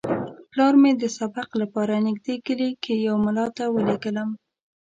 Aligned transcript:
پلار 0.51 0.73
مې 0.81 0.91
د 1.01 1.03
سبق 1.17 1.49
لپاره 1.61 2.03
نږدې 2.07 2.35
کلي 2.45 2.69
کې 2.83 2.93
یوه 3.05 3.19
ملا 3.25 3.45
ته 3.57 3.63
ولېږلم. 3.75 4.29